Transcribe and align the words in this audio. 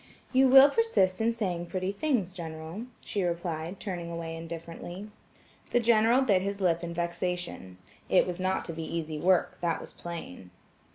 "You 0.33 0.49
will 0.49 0.71
persist 0.71 1.21
in 1.21 1.31
saying 1.31 1.67
pretty 1.67 1.91
things, 1.91 2.33
General," 2.33 2.87
she 3.01 3.21
replied, 3.21 3.79
turning 3.79 4.09
away 4.09 4.35
indifferently. 4.35 5.11
The 5.69 5.79
General 5.79 6.23
bit 6.23 6.41
his 6.41 6.59
lip 6.59 6.83
in 6.83 6.91
vexation. 6.91 7.77
It 8.09 8.25
was 8.25 8.39
not 8.39 8.65
to 8.65 8.73
be 8.73 8.81
easy 8.83 9.19
work, 9.19 9.59
that 9.61 9.79
was 9.79 9.93
plain. 9.93 10.49